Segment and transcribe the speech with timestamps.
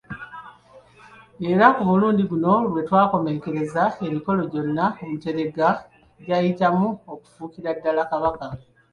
[1.49, 5.67] Era ku mulundi guno lwe yakomekkereza emikolo gyonna Omuteregga
[6.23, 8.47] gy'ayitamu okufuukira ddala Kabaka.